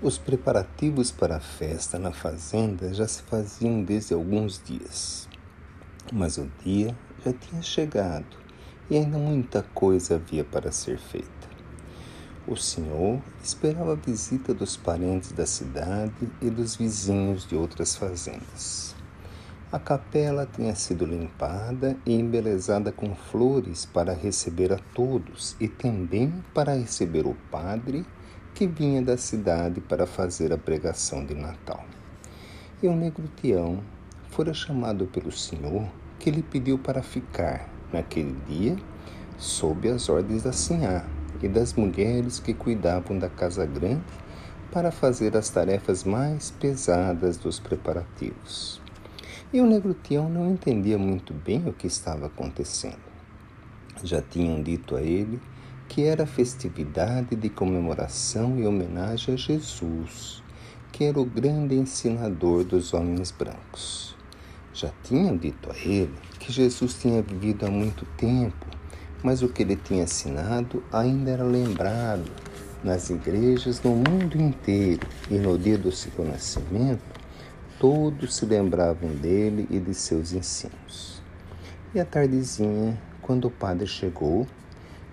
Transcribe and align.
Os 0.00 0.16
preparativos 0.16 1.10
para 1.10 1.38
a 1.38 1.40
festa 1.40 1.98
na 1.98 2.12
fazenda 2.12 2.94
já 2.94 3.08
se 3.08 3.20
faziam 3.22 3.82
desde 3.82 4.14
alguns 4.14 4.62
dias, 4.64 5.28
mas 6.12 6.38
o 6.38 6.48
dia 6.64 6.96
já 7.24 7.32
tinha 7.32 7.60
chegado 7.62 8.36
e 8.88 8.96
ainda 8.96 9.18
muita 9.18 9.60
coisa 9.74 10.14
havia 10.14 10.44
para 10.44 10.70
ser 10.70 10.98
feita. 10.98 11.48
O 12.46 12.54
senhor 12.54 13.20
esperava 13.42 13.94
a 13.94 13.96
visita 13.96 14.54
dos 14.54 14.76
parentes 14.76 15.32
da 15.32 15.44
cidade 15.44 16.30
e 16.40 16.48
dos 16.48 16.76
vizinhos 16.76 17.44
de 17.44 17.56
outras 17.56 17.96
fazendas. 17.96 18.94
A 19.72 19.80
capela 19.80 20.46
tinha 20.46 20.76
sido 20.76 21.04
limpada 21.04 21.96
e 22.06 22.14
embelezada 22.14 22.92
com 22.92 23.16
flores 23.16 23.84
para 23.84 24.14
receber 24.14 24.72
a 24.72 24.78
todos 24.94 25.56
e 25.58 25.66
também 25.66 26.32
para 26.54 26.74
receber 26.74 27.26
o 27.26 27.36
padre 27.50 28.06
que 28.58 28.66
vinha 28.66 29.00
da 29.00 29.16
cidade 29.16 29.80
para 29.80 30.04
fazer 30.04 30.52
a 30.52 30.58
pregação 30.58 31.24
de 31.24 31.32
Natal. 31.32 31.84
E 32.82 32.88
o 32.88 32.92
negro 32.92 33.30
Tião 33.36 33.80
fora 34.30 34.52
chamado 34.52 35.06
pelo 35.06 35.30
Senhor, 35.30 35.88
que 36.18 36.28
lhe 36.28 36.42
pediu 36.42 36.76
para 36.76 37.00
ficar 37.00 37.68
naquele 37.92 38.36
dia 38.48 38.76
sob 39.36 39.88
as 39.88 40.08
ordens 40.08 40.42
da 40.42 40.52
Sinhá 40.52 41.06
e 41.40 41.46
das 41.46 41.72
mulheres 41.74 42.40
que 42.40 42.52
cuidavam 42.52 43.16
da 43.16 43.28
casa 43.28 43.64
grande 43.64 44.02
para 44.72 44.90
fazer 44.90 45.36
as 45.36 45.48
tarefas 45.48 46.02
mais 46.02 46.50
pesadas 46.50 47.36
dos 47.36 47.60
preparativos. 47.60 48.82
E 49.52 49.60
o 49.60 49.66
negro 49.68 49.94
Tião 49.94 50.28
não 50.28 50.50
entendia 50.50 50.98
muito 50.98 51.32
bem 51.32 51.62
o 51.68 51.72
que 51.72 51.86
estava 51.86 52.26
acontecendo. 52.26 52.98
Já 54.02 54.20
tinham 54.20 54.60
dito 54.60 54.96
a 54.96 55.00
ele 55.00 55.40
que 55.88 56.04
era 56.04 56.26
festividade 56.26 57.34
de 57.34 57.48
comemoração 57.48 58.58
e 58.58 58.66
homenagem 58.66 59.34
a 59.34 59.36
Jesus, 59.38 60.42
que 60.92 61.04
era 61.04 61.18
o 61.18 61.24
grande 61.24 61.74
ensinador 61.74 62.62
dos 62.62 62.92
homens 62.92 63.30
brancos. 63.30 64.14
Já 64.74 64.90
tinham 65.02 65.36
dito 65.36 65.72
a 65.72 65.76
ele 65.76 66.14
que 66.38 66.52
Jesus 66.52 66.94
tinha 66.94 67.22
vivido 67.22 67.64
há 67.64 67.70
muito 67.70 68.04
tempo, 68.18 68.66
mas 69.22 69.42
o 69.42 69.48
que 69.48 69.62
ele 69.62 69.76
tinha 69.76 70.04
ensinado 70.04 70.84
ainda 70.92 71.30
era 71.30 71.42
lembrado 71.42 72.30
nas 72.84 73.10
igrejas 73.10 73.82
no 73.82 73.96
mundo 73.96 74.36
inteiro, 74.36 75.06
e 75.30 75.34
no 75.34 75.58
dia 75.58 75.78
do 75.78 75.90
seu 75.90 76.24
nascimento, 76.24 77.02
todos 77.80 78.36
se 78.36 78.46
lembravam 78.46 79.08
dele 79.16 79.66
e 79.70 79.80
de 79.80 79.94
seus 79.94 80.32
ensinos. 80.32 81.20
E 81.94 81.98
à 81.98 82.04
tardezinha, 82.04 82.96
quando 83.20 83.46
o 83.46 83.50
padre 83.50 83.86
chegou, 83.86 84.46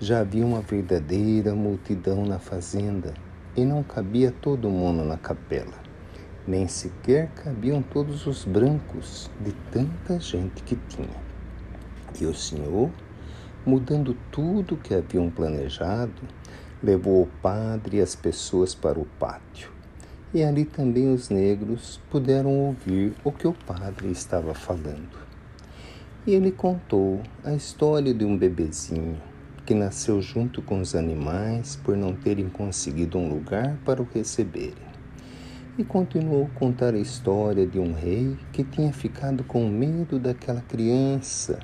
já 0.00 0.20
havia 0.20 0.46
uma 0.46 0.60
verdadeira 0.60 1.56
multidão 1.56 2.24
na 2.24 2.38
fazenda 2.38 3.14
e 3.56 3.64
não 3.64 3.82
cabia 3.82 4.30
todo 4.30 4.70
mundo 4.70 5.04
na 5.04 5.18
capela. 5.18 5.74
Nem 6.46 6.68
sequer 6.68 7.28
cabiam 7.34 7.82
todos 7.82 8.24
os 8.26 8.44
brancos 8.44 9.28
de 9.40 9.52
tanta 9.72 10.20
gente 10.20 10.62
que 10.62 10.76
tinha. 10.88 11.28
E 12.20 12.24
o 12.26 12.32
Senhor, 12.32 12.90
mudando 13.66 14.16
tudo 14.30 14.76
o 14.76 14.78
que 14.78 14.94
haviam 14.94 15.28
planejado, 15.30 16.22
levou 16.80 17.22
o 17.22 17.28
padre 17.42 17.96
e 17.96 18.00
as 18.00 18.14
pessoas 18.14 18.76
para 18.76 19.00
o 19.00 19.04
pátio. 19.18 19.72
E 20.32 20.44
ali 20.44 20.64
também 20.64 21.12
os 21.12 21.28
negros 21.28 22.00
puderam 22.08 22.56
ouvir 22.56 23.14
o 23.24 23.32
que 23.32 23.48
o 23.48 23.52
padre 23.52 24.12
estava 24.12 24.54
falando. 24.54 25.18
E 26.24 26.34
ele 26.34 26.52
contou 26.52 27.20
a 27.42 27.52
história 27.52 28.14
de 28.14 28.24
um 28.24 28.36
bebezinho 28.36 29.27
que 29.68 29.74
nasceu 29.74 30.22
junto 30.22 30.62
com 30.62 30.80
os 30.80 30.94
animais 30.94 31.76
por 31.76 31.94
não 31.94 32.14
terem 32.14 32.48
conseguido 32.48 33.18
um 33.18 33.28
lugar 33.28 33.76
para 33.84 34.00
o 34.00 34.08
receberem. 34.14 34.88
E 35.76 35.84
continuou 35.84 36.46
a 36.46 36.58
contar 36.58 36.94
a 36.94 36.98
história 36.98 37.66
de 37.66 37.78
um 37.78 37.92
rei 37.92 38.34
que 38.50 38.64
tinha 38.64 38.90
ficado 38.94 39.44
com 39.44 39.68
medo 39.68 40.18
daquela 40.18 40.62
criança 40.62 41.58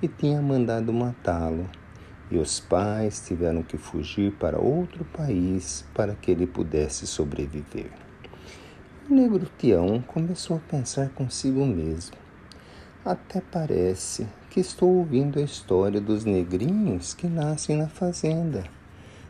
e 0.00 0.08
tinha 0.08 0.40
mandado 0.40 0.94
matá-lo. 0.94 1.68
E 2.30 2.38
os 2.38 2.58
pais 2.58 3.22
tiveram 3.22 3.62
que 3.62 3.76
fugir 3.76 4.32
para 4.32 4.58
outro 4.58 5.04
país 5.04 5.84
para 5.92 6.14
que 6.14 6.30
ele 6.30 6.46
pudesse 6.46 7.06
sobreviver. 7.06 7.90
O 9.10 9.14
negro 9.14 9.46
Tião 9.58 10.00
começou 10.00 10.56
a 10.56 10.70
pensar 10.70 11.10
consigo 11.10 11.66
mesmo. 11.66 12.16
Até 13.04 13.42
parece 13.42 14.26
que 14.52 14.60
estou 14.60 14.98
ouvindo 14.98 15.38
a 15.38 15.42
história 15.42 15.98
dos 15.98 16.26
negrinhos 16.26 17.14
que 17.14 17.26
nascem 17.26 17.74
na 17.74 17.88
fazenda. 17.88 18.64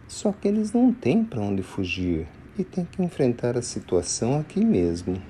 Só 0.09 0.33
que 0.33 0.49
eles 0.49 0.72
não 0.72 0.93
têm 0.93 1.25
para 1.25 1.41
onde 1.41 1.62
fugir 1.62 2.27
e 2.59 2.65
têm 2.65 2.84
que 2.84 3.00
enfrentar 3.00 3.56
a 3.56 3.62
situação 3.62 4.41
aqui 4.41 4.65
mesmo. 4.65 5.22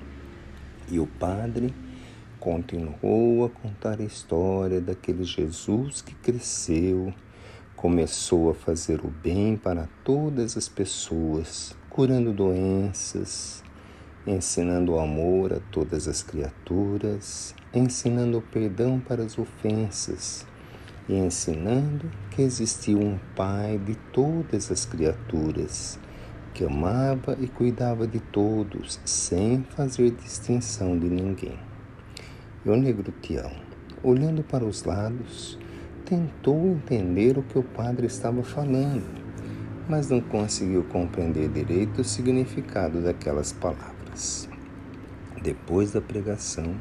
E 0.89 0.99
o 0.99 1.05
padre 1.05 1.71
continuou 2.39 3.45
a 3.45 3.49
contar 3.51 4.01
a 4.01 4.03
história 4.03 4.81
daquele 4.81 5.23
Jesus 5.23 6.01
que 6.01 6.15
cresceu, 6.15 7.13
começou 7.75 8.49
a 8.49 8.55
fazer 8.55 8.99
o 9.05 9.09
bem 9.09 9.55
para 9.55 9.87
todas 10.03 10.57
as 10.57 10.67
pessoas, 10.67 11.77
curando 11.87 12.33
doenças, 12.33 13.63
ensinando 14.25 14.93
o 14.93 14.99
amor 14.99 15.53
a 15.53 15.59
todas 15.71 16.07
as 16.07 16.23
criaturas, 16.23 17.53
ensinando 17.73 18.37
o 18.37 18.41
perdão 18.41 18.99
para 18.99 19.23
as 19.23 19.37
ofensas 19.37 20.45
e 21.09 21.15
ensinando 21.15 22.09
que 22.31 22.41
existia 22.41 22.97
um 22.97 23.19
Pai 23.35 23.77
de 23.77 23.95
todas 24.13 24.71
as 24.71 24.85
criaturas, 24.85 25.99
que 26.53 26.63
amava 26.63 27.37
e 27.39 27.47
cuidava 27.47 28.07
de 28.07 28.19
todos, 28.19 28.99
sem 29.03 29.63
fazer 29.63 30.11
distinção 30.11 30.97
de 30.97 31.09
ninguém. 31.09 31.59
E 32.65 32.69
o 32.69 32.77
negro 32.77 33.13
Tião, 33.21 33.51
olhando 34.01 34.43
para 34.43 34.63
os 34.63 34.83
lados, 34.83 35.59
tentou 36.05 36.67
entender 36.67 37.37
o 37.37 37.43
que 37.43 37.57
o 37.57 37.63
padre 37.63 38.07
estava 38.07 38.43
falando, 38.43 39.21
mas 39.89 40.09
não 40.09 40.21
conseguiu 40.21 40.83
compreender 40.83 41.49
direito 41.49 42.01
o 42.01 42.03
significado 42.03 43.01
daquelas 43.01 43.51
palavras. 43.51 43.92
Depois 45.41 45.91
da 45.91 45.99
pregação, 45.99 46.75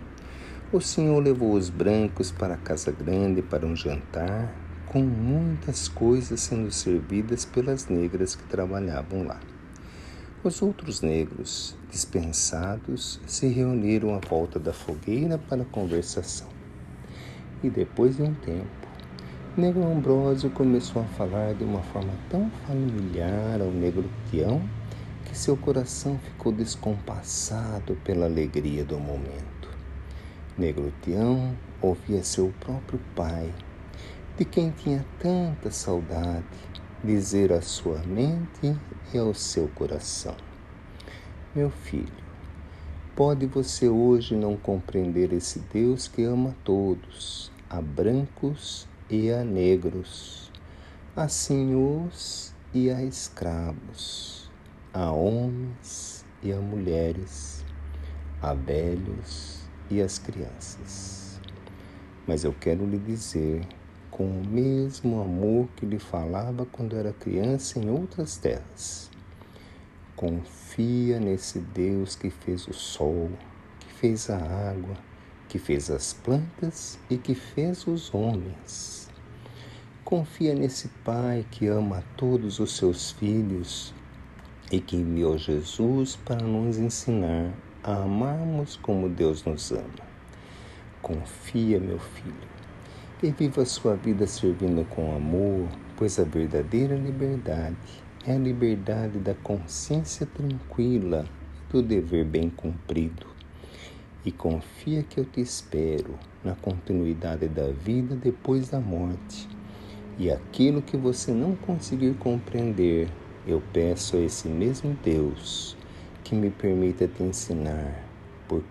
o 0.73 0.81
Senhor 0.81 1.19
levou 1.23 1.53
os 1.55 1.69
brancos 1.69 2.31
para 2.31 2.55
a 2.55 2.59
casa 2.59 2.93
grande 2.93 3.43
para 3.43 3.67
um 3.67 3.75
jantar, 3.75 4.55
com 4.87 5.01
muitas 5.03 5.89
coisas 5.89 6.41
sendo 6.41 6.71
servidas 6.71 7.45
pelas 7.45 7.89
negras 7.89 8.35
que 8.35 8.45
trabalhavam 8.45 9.25
lá. 9.25 9.41
Os 10.45 10.61
outros 10.61 11.01
negros, 11.01 11.77
dispensados, 11.91 13.21
se 13.27 13.47
reuniram 13.47 14.15
à 14.15 14.19
volta 14.19 14.59
da 14.59 14.73
fogueira 14.73 15.39
para 15.39 15.65
conversação. 15.65 16.49
E 17.63 17.71
depois 17.71 18.17
de 18.17 18.23
um 18.23 18.35
tempo, 18.35 18.67
Negro 19.57 19.85
Ambrósio 19.85 20.51
começou 20.51 21.03
a 21.03 21.05
falar 21.17 21.55
de 21.55 21.63
uma 21.63 21.83
forma 21.83 22.13
tão 22.31 22.51
familiar 22.67 23.61
ao 23.61 23.71
negro 23.71 24.05
Tião 24.31 24.63
que 25.33 25.39
seu 25.39 25.57
coração 25.57 26.19
ficou 26.19 26.53
descompassado 26.53 27.97
pela 28.05 28.27
alegria 28.27 28.85
do 28.85 28.99
momento. 28.99 29.71
Negro 30.59 30.93
Tião 31.01 31.57
ouvia 31.81 32.23
seu 32.23 32.53
próprio 32.61 33.01
pai, 33.17 33.51
de 34.37 34.45
quem 34.45 34.71
tinha 34.73 35.03
tanta 35.19 35.71
saudade, 35.71 36.45
dizer 37.03 37.51
à 37.51 37.63
sua 37.63 38.01
mente 38.01 38.77
e 39.15 39.17
ao 39.17 39.33
seu 39.33 39.69
coração: 39.69 40.37
Meu 41.55 41.71
filho, 41.71 42.13
pode 43.17 43.47
você 43.47 43.89
hoje 43.89 44.37
não 44.37 44.55
compreender 44.55 45.33
esse 45.33 45.61
Deus 45.73 46.09
que 46.09 46.23
ama 46.25 46.55
todos, 46.63 47.51
a 47.71 47.81
brancos 47.81 48.87
e 49.09 49.31
a 49.33 49.43
negros, 49.43 50.53
a 51.17 51.27
senhores 51.27 52.55
e 52.75 52.91
a 52.91 53.03
escravos 53.03 54.42
a 54.95 55.11
homens 55.11 56.23
e 56.43 56.53
a 56.53 56.59
mulheres, 56.59 57.65
a 58.43 58.53
velhos 58.53 59.63
e 59.91 60.03
as 60.03 60.19
crianças. 60.19 61.41
Mas 62.27 62.45
eu 62.45 62.53
quero 62.53 62.85
lhe 62.85 62.99
dizer, 62.99 63.67
com 64.11 64.27
o 64.27 64.47
mesmo 64.47 65.23
amor 65.23 65.67
que 65.77 65.87
lhe 65.87 65.99
falava 65.99 66.67
quando 66.67 66.95
era 66.95 67.11
criança 67.11 67.79
em 67.79 67.89
outras 67.89 68.37
terras, 68.37 69.11
confia 70.15 71.19
nesse 71.19 71.59
Deus 71.59 72.15
que 72.15 72.29
fez 72.29 72.69
o 72.69 72.75
sol, 72.75 73.31
que 73.81 73.91
fez 73.95 74.29
a 74.29 74.37
água, 74.37 74.95
que 75.49 75.59
fez 75.59 75.91
as 75.91 76.13
plantas 76.13 76.99
e 77.09 77.17
que 77.17 77.35
fez 77.35 77.87
os 77.87 78.13
homens. 78.15 79.09
Confia 80.05 80.55
nesse 80.55 80.89
Pai 81.03 81.47
que 81.51 81.67
ama 81.67 81.99
a 81.99 82.03
todos 82.19 82.61
os 82.61 82.77
seus 82.77 83.13
filhos 83.13 83.95
e 84.73 84.81
que 84.81 84.97
enviou 84.97 85.37
Jesus 85.37 86.17
para 86.17 86.43
nos 86.43 86.79
ensinar 86.79 87.53
a 87.85 88.03
amarmos 88.03 88.75
como 88.77 89.07
Deus 89.07 89.45
nos 89.45 89.71
ama. 89.71 90.11
Confia, 91.03 91.79
meu 91.79 91.99
filho, 91.99 92.49
e 93.23 93.31
viva 93.31 93.67
sua 93.67 93.95
vida 93.95 94.27
servindo 94.27 94.89
com 94.89 95.15
amor, 95.15 95.69
pois 95.97 96.19
a 96.19 96.25
verdadeira 96.25 96.97
liberdade 96.97 97.77
é 98.27 98.33
a 98.33 98.39
liberdade 98.39 99.19
da 99.19 99.35
consciência 99.35 100.25
tranquila 100.25 101.27
e 101.69 101.73
do 101.73 101.83
dever 101.83 102.25
bem 102.25 102.49
cumprido. 102.49 103.27
E 104.25 104.31
confia 104.31 105.03
que 105.03 105.19
eu 105.19 105.25
te 105.25 105.41
espero 105.41 106.15
na 106.45 106.55
continuidade 106.55 107.49
da 107.49 107.69
vida 107.69 108.15
depois 108.15 108.69
da 108.69 108.79
morte. 108.79 109.49
E 110.19 110.31
aquilo 110.31 110.81
que 110.81 110.97
você 110.97 111.33
não 111.33 111.57
conseguir 111.57 112.15
compreender, 112.15 113.09
eu 113.47 113.63
peço 113.73 114.17
a 114.17 114.21
esse 114.21 114.49
mesmo 114.49 114.97
Deus 115.03 115.77
que 116.23 116.35
me 116.35 116.51
permita 116.51 117.09
te 117.09 117.23
ensinar, 117.23 118.05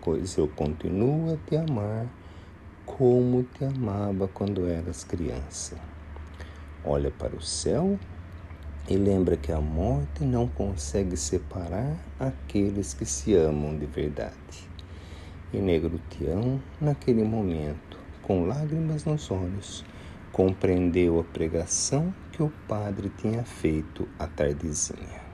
pois 0.01 0.38
eu 0.38 0.47
continuo 0.47 1.33
a 1.33 1.38
te 1.50 1.57
amar 1.57 2.07
como 2.85 3.44
te 3.44 3.65
amava 3.65 4.27
quando 4.27 4.68
eras 4.68 5.03
criança. 5.03 5.75
Olha 6.85 7.12
para 7.12 7.35
o 7.35 7.41
céu 7.41 8.00
e 8.89 8.95
lembra 8.95 9.38
que 9.38 9.51
a 9.51 9.59
morte 9.59 10.23
não 10.23 10.47
consegue 10.47 11.17
separar 11.17 11.97
aqueles 12.19 12.94
que 12.94 13.06
se 13.06 13.35
amam 13.35 13.77
de 13.77 13.85
verdade. 13.85 14.69
E 15.53 15.57
Negro 15.57 16.00
Tião, 16.09 16.62
naquele 16.79 17.24
momento, 17.24 18.00
com 18.21 18.45
lágrimas 18.45 19.03
nos 19.03 19.29
olhos, 19.29 19.83
compreendeu 20.31 21.19
a 21.19 21.23
pregação 21.23 22.13
que 22.31 22.41
o 22.41 22.49
padre 22.67 23.09
tinha 23.09 23.43
feito 23.43 24.07
à 24.17 24.27
tardezinha. 24.27 25.30